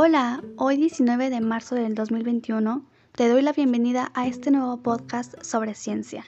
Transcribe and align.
Hola, 0.00 0.44
hoy 0.54 0.76
19 0.76 1.28
de 1.28 1.40
marzo 1.40 1.74
del 1.74 1.96
2021 1.96 2.86
te 3.16 3.28
doy 3.28 3.42
la 3.42 3.52
bienvenida 3.52 4.12
a 4.14 4.28
este 4.28 4.52
nuevo 4.52 4.80
podcast 4.80 5.34
sobre 5.42 5.74
ciencia. 5.74 6.24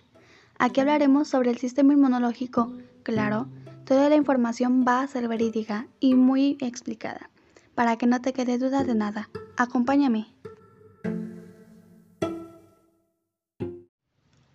Aquí 0.58 0.80
hablaremos 0.80 1.28
sobre 1.28 1.50
el 1.50 1.58
sistema 1.58 1.92
inmunológico. 1.92 2.72
Claro, 3.04 3.46
toda 3.84 4.08
la 4.08 4.16
información 4.16 4.84
va 4.84 5.02
a 5.02 5.06
ser 5.06 5.28
verídica 5.28 5.86
y 6.00 6.16
muy 6.16 6.58
explicada, 6.60 7.30
para 7.76 7.96
que 7.96 8.06
no 8.06 8.20
te 8.20 8.32
quede 8.32 8.58
duda 8.58 8.82
de 8.82 8.96
nada. 8.96 9.30
Acompáñame. 9.56 10.26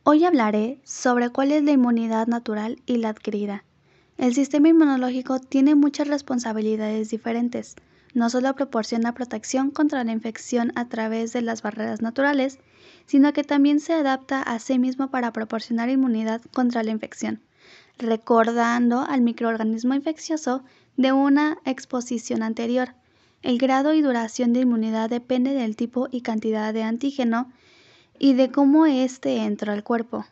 Hoy 0.04 0.26
hablaré 0.26 0.82
sobre 0.84 1.30
cuál 1.30 1.54
es 1.54 1.64
la 1.64 1.72
inmunidad 1.72 2.28
natural 2.28 2.82
y 2.86 2.98
la 2.98 3.12
adquirida. 3.12 3.64
El 4.18 4.34
sistema 4.34 4.68
inmunológico 4.68 5.40
tiene 5.40 5.74
muchas 5.74 6.10
responsabilidades 6.10 7.12
diferentes 7.12 7.78
no 8.16 8.30
solo 8.30 8.56
proporciona 8.56 9.14
protección 9.14 9.72
contra 9.72 10.04
la 10.06 10.14
infección 10.14 10.72
a 10.76 10.88
través 10.88 11.34
de 11.34 11.42
las 11.42 11.62
barreras 11.62 12.02
naturales, 12.02 12.60
sino 13.06 13.34
que 13.34 13.44
también 13.44 13.82
se 13.82 13.94
adapta 13.94 14.42
a 14.42 14.58
sí 14.60 14.80
mismo 14.80 15.12
para 15.12 15.34
proporcionar 15.34 15.90
inmunidad 15.90 16.42
contra 16.54 16.82
la 16.82 16.92
infección, 16.92 17.42
recordando 17.98 19.02
al 19.02 19.22
microorganismo 19.22 19.94
infeccioso 19.94 20.64
de 20.96 21.12
una 21.12 21.58
exposición 21.66 22.42
anterior. 22.42 22.96
El 23.42 23.58
grado 23.58 23.94
y 23.94 24.02
duración 24.02 24.54
de 24.54 24.62
inmunidad 24.62 25.10
depende 25.10 25.54
del 25.54 25.76
tipo 25.76 26.08
y 26.10 26.22
cantidad 26.22 26.74
de 26.74 26.84
antígeno 26.84 27.52
y 28.18 28.34
de 28.34 28.50
cómo 28.50 28.86
éste 28.86 29.40
entra 29.40 29.74
al 29.74 29.84
cuerpo. 29.84 30.26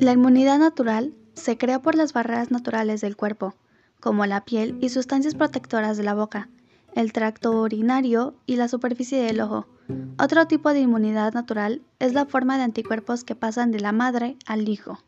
La 0.00 0.12
inmunidad 0.12 0.58
natural 0.58 1.14
se 1.34 1.58
crea 1.58 1.82
por 1.82 1.94
las 1.94 2.12
barreras 2.12 2.50
naturales 2.50 3.00
del 3.00 3.16
cuerpo, 3.16 3.54
como 4.00 4.26
la 4.26 4.44
piel 4.44 4.78
y 4.80 4.88
sustancias 4.88 5.34
protectoras 5.34 5.96
de 5.96 6.04
la 6.04 6.14
boca, 6.14 6.48
el 6.94 7.12
tracto 7.12 7.52
urinario 7.60 8.34
y 8.46 8.56
la 8.56 8.68
superficie 8.68 9.20
del 9.20 9.40
ojo. 9.40 9.66
Otro 10.18 10.46
tipo 10.46 10.72
de 10.72 10.80
inmunidad 10.80 11.34
natural 11.34 11.82
es 11.98 12.14
la 12.14 12.24
forma 12.26 12.56
de 12.56 12.64
anticuerpos 12.64 13.24
que 13.24 13.34
pasan 13.34 13.70
de 13.70 13.80
la 13.80 13.92
madre 13.92 14.36
al 14.46 14.68
hijo. 14.68 14.98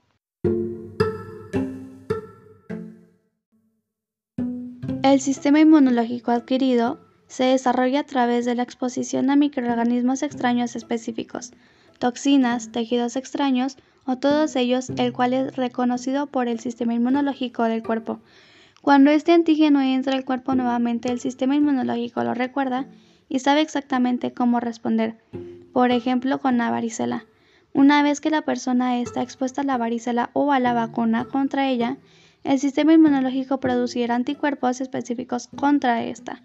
El 5.02 5.20
sistema 5.20 5.61
inmunológico 5.61 6.33
adquirido 6.33 6.98
se 7.28 7.44
desarrolla 7.44 8.00
a 8.00 8.06
través 8.06 8.44
de 8.44 8.55
la 8.55 8.64
exposición 8.64 9.30
a 9.30 9.36
microorganismos 9.36 10.22
extraños 10.22 10.74
específicos, 10.74 11.52
toxinas, 11.98 12.72
tejidos 12.72 13.16
extraños 13.16 13.77
o 14.06 14.16
todos 14.16 14.56
ellos, 14.56 14.90
el 14.96 15.12
cual 15.12 15.32
es 15.34 15.56
reconocido 15.56 16.26
por 16.26 16.48
el 16.48 16.60
sistema 16.60 16.94
inmunológico 16.94 17.64
del 17.64 17.82
cuerpo. 17.82 18.20
Cuando 18.80 19.10
este 19.10 19.32
antígeno 19.32 19.80
entra 19.80 20.14
al 20.14 20.24
cuerpo 20.24 20.54
nuevamente, 20.54 21.10
el 21.10 21.20
sistema 21.20 21.56
inmunológico 21.56 22.22
lo 22.22 22.34
recuerda 22.34 22.86
y 23.28 23.40
sabe 23.40 23.60
exactamente 23.60 24.32
cómo 24.32 24.60
responder. 24.60 25.16
Por 25.72 25.90
ejemplo, 25.90 26.38
con 26.38 26.58
la 26.58 26.70
varicela. 26.70 27.27
Una 27.72 28.02
vez 28.02 28.20
que 28.20 28.30
la 28.30 28.42
persona 28.42 29.00
está 29.00 29.22
expuesta 29.22 29.60
a 29.60 29.64
la 29.64 29.77
varicela 29.77 30.30
o 30.32 30.52
a 30.52 30.60
la 30.60 30.72
vacuna 30.72 31.24
contra 31.24 31.68
ella, 31.68 31.98
el 32.44 32.60
sistema 32.60 32.92
inmunológico 32.92 33.58
producirá 33.58 34.14
anticuerpos 34.14 34.80
específicos 34.80 35.48
contra 35.48 36.04
esta. 36.04 36.42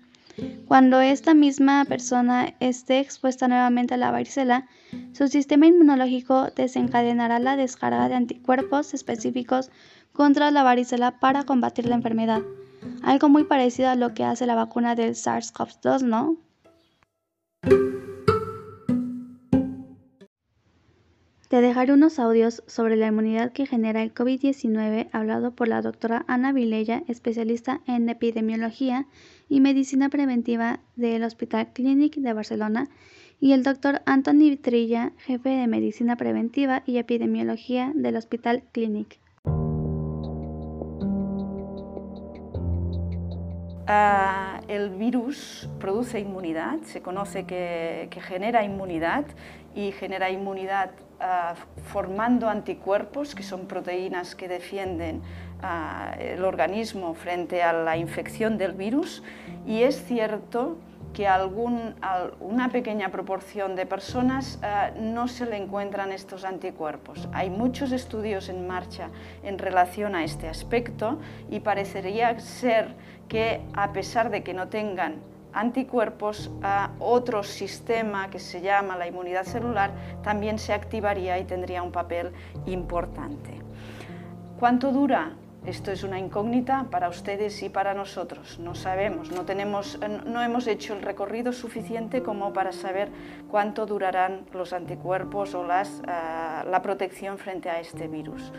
Cuando 0.66 1.02
esta 1.02 1.34
misma 1.34 1.86
persona 1.86 2.54
esté 2.60 3.00
expuesta 3.00 3.48
nuevamente 3.48 3.94
a 3.94 3.98
la 3.98 4.12
varicela, 4.12 4.68
su 5.14 5.28
sistema 5.28 5.68
inmunológico 5.68 6.48
desencadenará 6.56 7.40
la 7.40 7.56
descarga 7.56 8.08
de 8.10 8.16
anticuerpos 8.16 8.94
específicos 8.94 9.70
contra 10.14 10.52
la 10.52 10.64
varicela 10.64 11.20
para 11.20 11.44
combatir 11.44 11.88
la 11.88 11.96
enfermedad. 11.96 12.42
Algo 13.04 13.30
muy 13.30 13.44
parecido 13.44 13.90
a 13.90 13.96
lo 13.96 14.14
que 14.14 14.24
hace 14.24 14.46
la 14.46 14.56
vacuna 14.56 14.96
del 14.96 15.16
SARS-CoV-2, 15.16 16.02
¿no? 16.04 16.38
Te 21.52 21.60
dejaré 21.60 21.92
unos 21.92 22.18
audios 22.18 22.64
sobre 22.66 22.96
la 22.96 23.08
inmunidad 23.08 23.52
que 23.52 23.66
genera 23.66 24.02
el 24.04 24.14
COVID-19 24.14 25.10
hablado 25.12 25.52
por 25.52 25.68
la 25.68 25.82
doctora 25.82 26.24
Ana 26.30 26.54
Vilella, 26.54 27.04
especialista 27.10 27.82
en 27.88 28.08
epidemiología 28.08 29.06
y 29.50 29.60
medicina 29.60 30.08
preventiva 30.08 30.80
del 30.96 31.26
Hospital 31.26 31.74
Clínic 31.74 32.16
de 32.16 32.32
Barcelona, 32.32 32.88
y 33.42 33.52
el 33.52 33.64
doctor 33.64 34.02
Anthony 34.06 34.56
Trilla, 34.62 35.12
jefe 35.18 35.50
de 35.50 35.68
medicina 35.68 36.16
preventiva 36.16 36.84
y 36.86 37.00
epidemiología 37.00 37.92
del 37.96 38.16
Hospital 38.16 38.64
Clínic. 38.72 39.20
El 44.68 44.92
virus 44.92 45.70
produce 45.80 46.20
inmunidad, 46.20 46.80
se 46.84 47.02
conoce 47.02 47.46
que, 47.46 48.08
genera 48.22 48.64
inmunidad 48.64 49.26
y 49.76 49.92
genera 49.92 50.30
inmunidad 50.30 50.92
ah, 51.20 51.56
formando 51.92 52.48
anticuerpos, 52.48 53.36
que 53.36 53.44
son 53.44 53.68
proteínas 53.68 54.36
que 54.36 54.48
defienden 54.48 55.22
ah, 55.62 56.16
el 56.20 56.46
organismo 56.46 57.14
frente 57.16 57.64
a 57.64 57.74
la 57.74 57.98
infección 57.98 58.58
del 58.58 58.74
virus. 58.74 59.24
Y 59.66 59.84
es 59.84 60.04
cierto 60.06 60.78
que 61.14 61.28
a 61.28 61.46
una 62.40 62.70
pequeña 62.70 63.10
proporción 63.10 63.76
de 63.76 63.86
personas 63.86 64.60
no 65.00 65.28
se 65.28 65.46
le 65.46 65.58
encuentran 65.58 66.12
estos 66.12 66.46
anticuerpos. 66.46 67.28
Hay 67.34 67.50
muchos 67.50 67.92
estudios 67.92 68.50
en 68.50 68.68
marcha 68.68 69.10
en 69.44 69.58
relación 69.58 70.16
a 70.16 70.24
este 70.24 70.48
aspecto 70.48 71.20
y 71.50 71.60
parecería 71.60 72.40
ser 72.40 72.96
que 73.28 73.62
a 73.74 73.92
pesar 73.92 74.30
de 74.30 74.44
que 74.44 74.54
no 74.54 74.68
tengan 74.68 75.16
anticuerpos, 75.54 76.50
otro 77.00 77.44
sistema 77.44 78.30
que 78.30 78.40
se 78.40 78.62
llama 78.62 78.96
la 78.96 79.08
inmunidad 79.08 79.44
celular 79.44 79.92
también 80.24 80.58
se 80.60 80.72
activaría 80.72 81.40
y 81.40 81.44
tendría 81.44 81.84
un 81.84 81.92
papel 81.92 82.32
importante. 82.66 83.60
¿Cuánto 84.60 84.92
dura? 84.92 85.34
Esto 85.66 85.92
es 85.92 86.04
una 86.04 86.18
incógnita 86.18 86.88
para 86.90 87.08
ustedes 87.08 87.62
y 87.62 87.70
para 87.70 87.94
nosotros. 87.94 88.58
No 88.58 88.74
sabemos, 88.74 89.32
no, 89.32 89.46
tenemos, 89.46 90.00
no 90.26 90.42
hemos 90.42 90.66
hecho 90.66 90.96
el 90.96 91.04
recorrido 91.04 91.54
suficiente 91.54 92.24
como 92.24 92.52
para 92.52 92.72
saber 92.72 93.10
cuánto 93.48 93.86
durarán 93.86 94.46
los 94.54 94.74
anticuerpos 94.74 95.54
o 95.54 95.64
ah, 95.70 96.66
la 96.68 96.82
protección 96.82 97.38
frente 97.38 97.70
a 97.70 97.80
este 97.80 98.08
virus. 98.08 98.52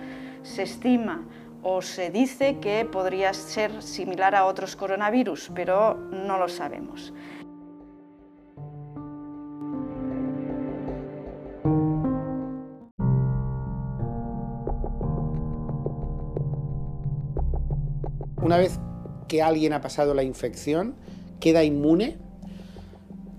Se 0.45 0.63
estima 0.63 1.27
o 1.65 1.83
se 1.83 2.11
dice 2.11 2.59
que 2.61 2.85
podría 2.85 3.35
ser 3.35 3.83
similar 3.83 4.37
a 4.37 4.45
otros 4.45 4.77
coronavirus, 4.77 5.51
pero 5.55 5.95
no 5.95 6.39
lo 6.39 6.49
sabemos. 6.49 7.13
Una 18.43 18.59
vez 18.59 18.81
que 19.29 19.41
alguien 19.41 19.73
ha 19.73 19.81
pasado 19.81 20.15
la 20.15 20.25
infección, 20.25 20.97
¿queda 21.39 21.63
inmune? 21.63 22.19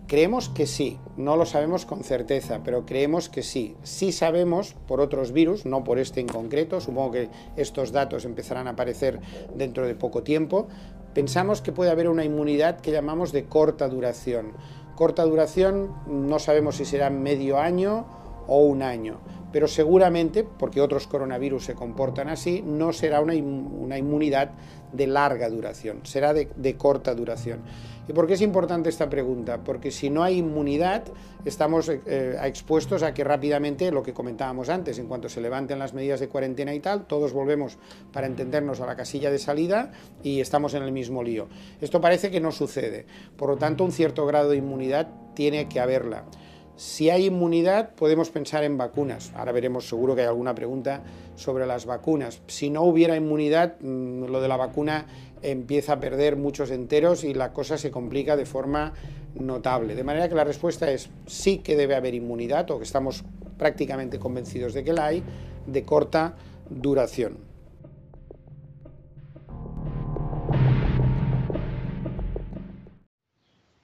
Creemos 0.08 0.47
que 0.47 0.66
sí, 0.66 0.97
no 1.18 1.36
lo 1.36 1.46
sabemos 1.46 1.86
con 1.86 2.06
certeza, 2.06 2.62
pero 2.64 2.86
creemos 2.86 3.28
que 3.28 3.44
sí. 3.44 3.75
Sí 3.84 4.14
sabemos 4.14 4.75
por 4.88 5.02
otros 5.02 5.34
virus, 5.34 5.66
no 5.66 5.84
por 5.84 6.00
este 6.00 6.22
en 6.22 6.28
concreto, 6.28 6.80
supongo 6.80 7.12
que 7.12 7.30
estos 7.58 7.91
datos 7.91 8.24
empezarán 8.24 8.68
a 8.68 8.72
aparecer 8.72 9.19
dentro 9.53 9.86
de 9.86 9.96
poco 9.96 10.24
tiempo. 10.24 10.69
Pensamos 11.14 11.62
que 11.62 11.74
puede 11.74 11.91
haber 11.91 12.08
una 12.08 12.24
inmunidad 12.24 12.80
que 12.80 12.91
llamamos 12.91 13.34
de 13.34 13.44
corta 13.44 13.90
duración. 13.90 14.53
Corta 14.96 15.25
duración 15.25 15.94
no 16.08 16.40
sabemos 16.40 16.78
si 16.78 16.85
será 16.85 17.09
medio 17.09 17.59
año 17.59 18.06
o 18.47 18.59
un 18.59 18.81
año, 18.81 19.20
pero 19.53 19.70
seguramente, 19.70 20.44
porque 20.44 20.82
otros 20.82 21.08
coronavirus 21.08 21.64
se 21.64 21.76
comportan 21.76 22.28
así, 22.28 22.61
no 22.61 22.91
será 22.91 23.22
una, 23.22 23.35
inmunidad 23.35 24.52
de 24.91 25.08
larga 25.08 25.47
duración, 25.50 26.02
será 26.03 26.34
de 26.34 26.76
corta 26.76 27.16
duración. 27.16 27.61
¿Y 28.08 28.11
por 28.11 28.28
qué 28.28 28.34
es 28.34 28.41
importante 28.41 28.90
esta 28.90 29.09
pregunta? 29.09 29.64
Porque 29.64 29.90
si 29.90 30.09
no 30.09 30.23
hay 30.23 30.40
inmunidad, 30.40 31.03
estamos 31.46 31.88
eh, 31.88 32.38
expuestos 32.44 33.02
a 33.02 33.14
que 33.14 33.23
rápidamente, 33.23 33.91
lo 33.91 34.03
que 34.03 34.14
comentábamos 34.14 34.67
antes, 34.67 35.00
en 35.00 35.08
cuanto 35.08 35.29
se 35.29 35.40
levanten 35.40 35.79
las 35.79 35.94
medidas 35.94 36.20
de 36.20 36.28
cuarentena 36.28 36.73
y 36.73 36.82
tal, 36.82 37.05
todos 37.05 37.32
volvemos, 37.32 37.78
para 38.11 38.28
entendernos, 38.28 38.82
a 38.82 38.85
la 38.85 38.97
casilla 38.97 39.32
de 39.32 39.40
salida 39.40 39.94
y 40.22 40.41
estamos 40.41 40.73
en 40.73 40.84
el 40.84 40.91
mismo 40.91 41.23
lío. 41.23 41.47
Esto 41.79 42.02
parece 42.02 42.29
que 42.29 42.41
no 42.41 42.52
sucede. 42.52 43.05
Por 43.38 43.50
lo 43.50 43.55
tanto, 43.55 43.85
un 43.85 43.94
cierto 43.94 44.26
grado 44.26 44.50
de 44.50 44.58
inmunidad 44.58 45.08
tiene 45.34 45.70
que 45.70 45.79
haberla. 45.79 46.26
Si 46.75 47.09
hay 47.11 47.28
inmunidad, 47.28 47.93
podemos 47.93 48.31
pensar 48.31 48.64
en 48.64 48.78
vacunas. 48.78 49.31
Ahora 49.35 49.52
veremos, 49.52 49.87
seguro 49.87 50.16
que 50.16 50.22
hay 50.22 50.28
alguna 50.28 50.55
pregunta 50.55 51.03
sobre 51.35 51.67
las 51.67 51.85
vacunas. 51.85 52.41
Si 52.47 52.70
no 52.70 52.81
hubiera 52.81 53.16
inmunidad, 53.16 53.79
mm, 53.79 54.25
lo 54.25 54.41
de 54.41 54.47
la 54.47 54.58
vacuna 54.58 55.05
empieza 55.43 55.93
a 55.93 55.99
perder 55.99 56.35
muchos 56.35 56.72
enteros 56.72 57.23
y 57.23 57.34
la 57.34 57.53
cosa 57.53 57.78
se 57.78 57.91
complica 57.91 58.35
de 58.35 58.46
forma 58.46 58.93
notable. 59.35 59.93
De 59.93 60.03
manera 60.03 60.29
que 60.29 60.35
la 60.35 60.43
respuesta 60.46 60.90
es 60.90 61.09
sí 61.28 61.59
que 61.59 61.75
debe 61.75 61.96
haber 61.96 62.16
inmunidad, 62.16 62.70
o 62.72 62.78
que 62.79 62.85
estamos 62.85 63.23
prácticamente 63.58 64.17
convencidos 64.17 64.73
de 64.73 64.84
que 64.84 64.93
la 64.93 65.05
hay, 65.05 65.23
de 65.67 65.84
corta 65.84 66.35
duración. 66.69 67.53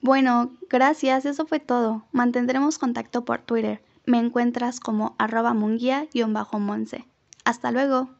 Bueno, 0.02 0.56
gracias, 0.68 1.26
eso 1.26 1.46
fue 1.46 1.60
todo. 1.60 2.06
Mantendremos 2.12 2.78
contacto 2.78 3.24
por 3.24 3.42
Twitter. 3.42 3.82
Me 4.06 4.18
encuentras 4.18 4.80
como 4.80 5.14
arroba 5.18 5.52
munguía-monse. 5.52 7.06
Hasta 7.44 7.70
luego. 7.70 8.19